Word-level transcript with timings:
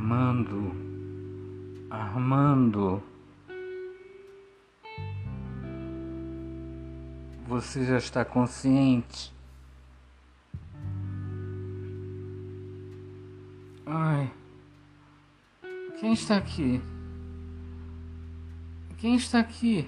Armando, 0.00 0.72
Armando, 1.90 3.02
você 7.46 7.84
já 7.84 7.98
está 7.98 8.24
consciente? 8.24 9.30
Ai, 13.84 14.32
quem 16.00 16.14
está 16.14 16.38
aqui? 16.38 16.80
Quem 18.96 19.16
está 19.16 19.40
aqui? 19.40 19.86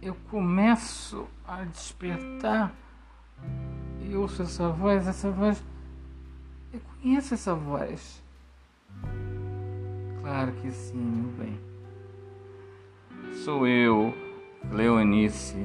Eu 0.00 0.14
começo 0.30 1.26
a 1.44 1.64
despertar 1.64 2.72
e 4.00 4.14
ouço 4.14 4.42
essa 4.42 4.68
voz, 4.68 5.08
essa 5.08 5.32
voz 5.32 5.60
eu 6.72 6.80
conheço 7.02 7.34
essa 7.34 7.52
voz. 7.52 8.22
Claro 10.20 10.52
que 10.52 10.70
sim, 10.70 10.96
meu 10.96 11.30
bem. 11.32 11.58
Sou 13.44 13.66
eu, 13.66 14.14
Leonice. 14.70 15.56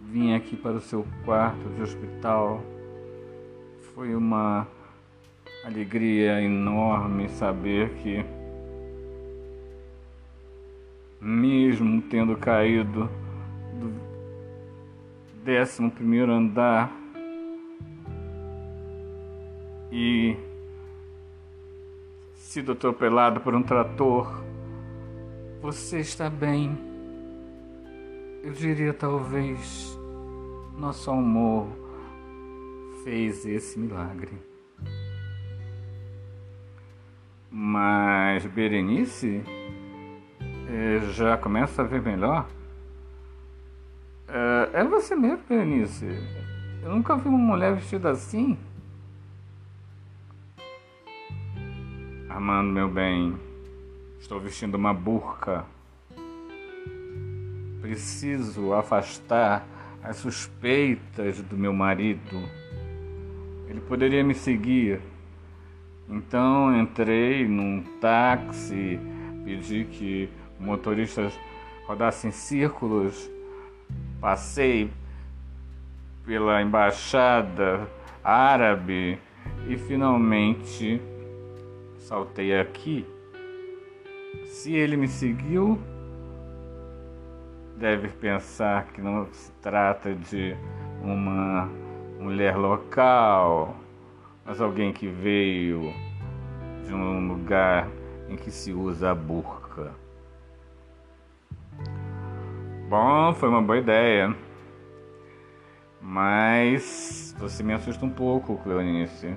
Vim 0.00 0.34
aqui 0.34 0.56
para 0.56 0.76
o 0.76 0.80
seu 0.80 1.04
quarto 1.24 1.68
de 1.70 1.82
hospital. 1.82 2.62
Foi 3.94 4.14
uma 4.14 4.68
alegria 5.64 6.40
enorme 6.40 7.28
saber 7.30 7.90
que, 7.94 8.24
mesmo 11.20 12.00
tendo 12.02 12.36
caído 12.36 13.10
do 13.80 13.92
décimo 15.44 15.90
primeiro 15.90 16.30
andar 16.30 17.01
e 19.92 20.34
sido 22.34 22.72
atropelado 22.72 23.40
por 23.40 23.54
um 23.54 23.62
trator, 23.62 24.42
você 25.60 26.00
está 26.00 26.30
bem. 26.30 26.78
Eu 28.42 28.52
diria 28.52 28.94
talvez 28.94 29.98
nosso 30.78 31.10
amor 31.10 31.68
fez 33.04 33.44
esse 33.44 33.78
milagre. 33.78 34.32
Mas 37.50 38.46
Berenice 38.46 39.44
é, 40.68 41.00
já 41.12 41.36
começa 41.36 41.82
a 41.82 41.84
ver 41.84 42.00
melhor. 42.00 42.48
É, 44.26 44.80
é 44.80 44.84
você 44.84 45.14
mesmo, 45.14 45.42
Berenice. 45.46 46.06
Eu 46.82 46.90
nunca 46.90 47.14
vi 47.14 47.28
uma 47.28 47.36
mulher 47.36 47.74
vestida 47.74 48.10
assim. 48.10 48.56
Armando, 52.42 52.72
meu 52.72 52.88
bem, 52.88 53.38
estou 54.18 54.40
vestindo 54.40 54.74
uma 54.74 54.92
burca. 54.92 55.64
Preciso 57.80 58.72
afastar 58.72 59.64
as 60.02 60.16
suspeitas 60.16 61.40
do 61.40 61.56
meu 61.56 61.72
marido. 61.72 62.42
Ele 63.68 63.80
poderia 63.82 64.24
me 64.24 64.34
seguir. 64.34 65.00
Então 66.08 66.76
entrei 66.76 67.46
num 67.46 67.80
táxi, 68.00 68.98
pedi 69.44 69.84
que 69.84 70.28
o 70.58 70.64
motorista 70.64 71.30
rodasse 71.86 72.26
em 72.26 72.32
círculos, 72.32 73.30
passei 74.20 74.90
pela 76.26 76.60
embaixada 76.60 77.88
árabe 78.24 79.16
e 79.68 79.76
finalmente 79.76 81.00
saltei 82.02 82.58
aqui. 82.58 83.06
Se 84.46 84.74
ele 84.74 84.96
me 84.96 85.08
seguiu, 85.08 85.78
deve 87.76 88.08
pensar 88.08 88.86
que 88.86 89.00
não 89.00 89.26
se 89.32 89.52
trata 89.62 90.14
de 90.14 90.56
uma 91.02 91.68
mulher 92.18 92.56
local, 92.56 93.76
mas 94.44 94.60
alguém 94.60 94.92
que 94.92 95.06
veio 95.06 95.92
de 96.86 96.92
um 96.92 97.28
lugar 97.28 97.88
em 98.28 98.36
que 98.36 98.50
se 98.50 98.72
usa 98.72 99.10
a 99.10 99.14
burca. 99.14 99.92
Bom, 102.88 103.32
foi 103.34 103.48
uma 103.48 103.62
boa 103.62 103.78
ideia. 103.78 104.34
Mas 106.00 107.34
você 107.38 107.62
me 107.62 107.72
assusta 107.72 108.04
um 108.04 108.10
pouco, 108.10 108.58
Cleonice. 108.58 109.34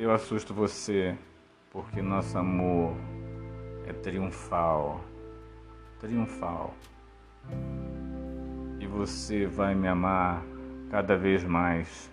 Eu 0.00 0.10
assusto 0.12 0.54
você 0.54 1.14
porque 1.70 2.00
nosso 2.00 2.38
amor 2.38 2.96
é 3.86 3.92
triunfal. 3.92 5.04
Triunfal. 6.00 6.74
E 8.80 8.86
você 8.86 9.44
vai 9.44 9.74
me 9.74 9.86
amar 9.86 10.42
cada 10.90 11.18
vez 11.18 11.44
mais, 11.44 12.10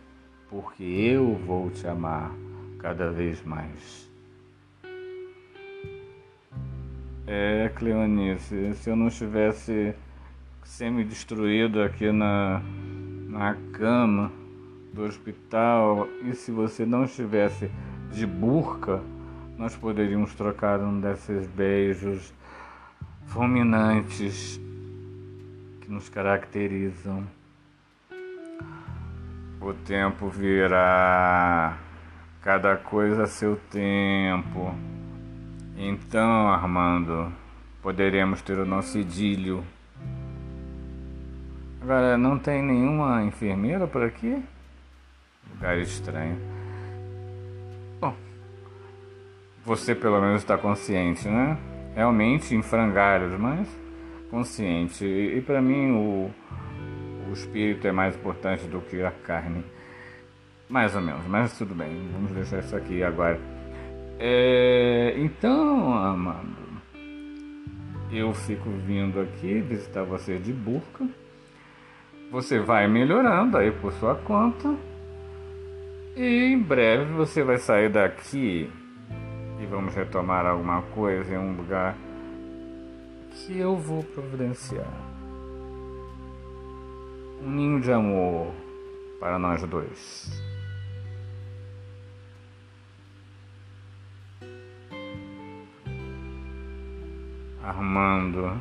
porque 0.49 0.83
eu 0.83 1.35
vou 1.35 1.69
te 1.69 1.87
amar 1.87 2.29
cada 2.77 3.09
vez 3.09 3.41
mais. 3.45 4.11
É, 7.25 7.71
Cleonice, 7.73 8.73
se 8.75 8.89
eu 8.89 8.97
não 8.97 9.07
estivesse 9.07 9.95
semi-destruído 10.61 11.81
aqui 11.81 12.11
na, 12.11 12.61
na 13.29 13.55
cama, 13.71 14.29
do 14.97 15.03
hospital 15.03 16.09
e 16.23 16.33
se 16.33 16.51
você 16.51 16.83
não 16.85 17.05
estivesse 17.05 17.71
de 18.11 18.25
burca, 18.25 18.99
nós 19.55 19.75
poderíamos 19.75 20.33
trocar 20.33 20.79
um 20.79 20.99
desses 20.99 21.45
beijos 21.47 22.33
fulminantes 23.27 24.59
que 25.81 25.91
nos 25.91 26.09
caracterizam. 26.09 27.23
O 29.61 29.73
tempo 29.85 30.29
virá, 30.29 31.77
cada 32.41 32.75
coisa 32.75 33.23
a 33.23 33.27
seu 33.27 33.55
tempo. 33.69 34.73
Então, 35.77 36.47
Armando, 36.49 37.31
poderemos 37.83 38.41
ter 38.41 38.57
o 38.57 38.65
nosso 38.65 38.97
idílio. 38.97 39.63
Agora, 41.81 42.17
não 42.17 42.39
tem 42.39 42.63
nenhuma 42.63 43.23
enfermeira 43.23 43.87
por 43.87 44.03
aqui? 44.03 44.43
Lugar 45.55 45.77
estranho. 45.79 46.37
Bom, 47.99 48.15
você 49.65 49.95
pelo 49.95 50.21
menos 50.21 50.41
está 50.41 50.57
consciente, 50.57 51.27
né? 51.27 51.57
Realmente 51.95 52.55
em 52.55 52.61
frangalhos, 52.61 53.39
mas 53.39 53.67
consciente. 54.29 55.05
E, 55.05 55.37
e 55.37 55.41
para 55.41 55.61
mim 55.61 55.91
o, 55.91 56.31
o 57.29 57.33
espírito 57.33 57.87
é 57.87 57.91
mais 57.91 58.15
importante 58.15 58.65
do 58.67 58.81
que 58.81 59.01
a 59.01 59.11
carne. 59.11 59.63
Mais 60.69 60.95
ou 60.95 61.01
menos, 61.01 61.25
mas 61.27 61.57
tudo 61.57 61.73
bem, 61.73 62.09
vamos 62.11 62.31
deixar 62.31 62.59
isso 62.59 62.75
aqui 62.75 63.01
agora. 63.01 63.39
É, 64.19 65.13
então, 65.17 65.93
amado, 65.93 66.67
eu 68.11 68.33
fico 68.33 68.69
vindo 68.69 69.19
aqui 69.19 69.61
visitar 69.61 70.03
você 70.03 70.37
de 70.37 70.51
burca. 70.51 71.07
Você 72.31 72.59
vai 72.59 72.87
melhorando 72.87 73.57
aí 73.57 73.71
por 73.71 73.93
sua 73.93 74.15
conta. 74.15 74.75
E 76.19 76.51
em 76.51 76.57
breve 76.57 77.13
você 77.13 77.43
vai 77.43 77.59
sair 77.59 77.89
daqui 77.89 78.71
e 79.61 79.65
vamos 79.67 79.93
retomar 79.93 80.47
alguma 80.47 80.81
coisa 80.81 81.35
em 81.35 81.37
um 81.37 81.55
lugar 81.55 81.95
que 83.29 83.59
eu 83.59 83.77
vou 83.77 84.03
providenciar. 84.03 84.91
Um 87.39 87.51
ninho 87.51 87.79
de 87.79 87.91
amor 87.91 88.51
para 89.19 89.37
nós 89.37 89.61
dois. 89.67 90.41
Armando, 97.63 98.59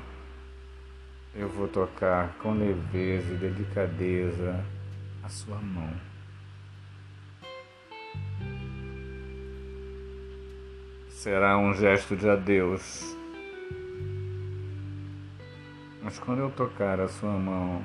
eu 1.34 1.48
vou 1.48 1.68
tocar 1.68 2.36
com 2.36 2.52
leveza 2.52 3.32
e 3.32 3.38
delicadeza 3.38 4.62
a 5.24 5.28
sua 5.30 5.56
mão. 5.56 6.15
Será 11.26 11.58
um 11.58 11.74
gesto 11.74 12.14
de 12.14 12.30
adeus. 12.30 13.16
Mas 16.00 16.20
quando 16.20 16.38
eu 16.38 16.52
tocar 16.52 17.00
a 17.00 17.08
sua 17.08 17.32
mão, 17.32 17.84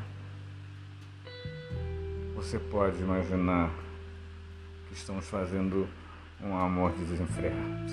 você 2.36 2.60
pode 2.60 3.02
imaginar 3.02 3.72
que 4.88 4.94
estamos 4.94 5.28
fazendo 5.28 5.90
um 6.40 6.56
amor 6.56 6.92
desenfreado. 6.92 7.92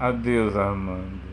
Adeus, 0.00 0.56
Armando. 0.56 1.31